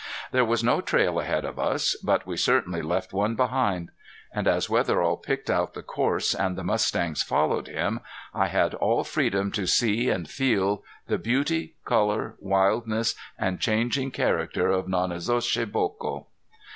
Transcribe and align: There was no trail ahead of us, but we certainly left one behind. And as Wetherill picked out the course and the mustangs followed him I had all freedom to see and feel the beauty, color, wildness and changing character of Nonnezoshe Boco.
There 0.31 0.43
was 0.43 0.63
no 0.63 0.81
trail 0.81 1.19
ahead 1.19 1.45
of 1.45 1.59
us, 1.59 1.95
but 2.03 2.25
we 2.25 2.35
certainly 2.35 2.81
left 2.81 3.13
one 3.13 3.35
behind. 3.35 3.91
And 4.33 4.47
as 4.47 4.67
Wetherill 4.67 5.15
picked 5.17 5.47
out 5.47 5.75
the 5.75 5.83
course 5.83 6.33
and 6.33 6.55
the 6.55 6.63
mustangs 6.63 7.21
followed 7.21 7.67
him 7.67 7.99
I 8.33 8.47
had 8.47 8.73
all 8.73 9.03
freedom 9.03 9.51
to 9.51 9.67
see 9.67 10.09
and 10.09 10.27
feel 10.27 10.83
the 11.05 11.19
beauty, 11.19 11.75
color, 11.85 12.33
wildness 12.39 13.13
and 13.37 13.59
changing 13.59 14.09
character 14.09 14.69
of 14.71 14.87
Nonnezoshe 14.87 15.71
Boco. 15.71 16.25